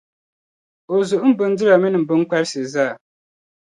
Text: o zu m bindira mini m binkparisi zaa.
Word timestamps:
o 0.93 0.95
zu 1.07 1.15
m 1.27 1.31
bindira 1.37 1.75
mini 1.81 1.97
m 2.01 2.07
binkparisi 2.07 2.61
zaa. 2.73 2.93